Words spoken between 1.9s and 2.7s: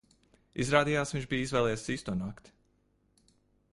īsto nakti.